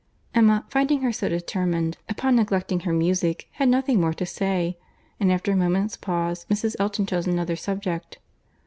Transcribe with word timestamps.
Emma, 0.33 0.65
finding 0.67 1.01
her 1.03 1.11
so 1.11 1.29
determined 1.29 1.99
upon 2.09 2.35
neglecting 2.35 2.79
her 2.79 2.91
music, 2.91 3.47
had 3.51 3.69
nothing 3.69 4.01
more 4.01 4.15
to 4.15 4.25
say; 4.25 4.75
and, 5.19 5.31
after 5.31 5.51
a 5.51 5.55
moment's 5.55 5.95
pause, 5.95 6.43
Mrs. 6.49 6.75
Elton 6.79 7.05
chose 7.05 7.27
another 7.27 7.55
subject. 7.55 8.17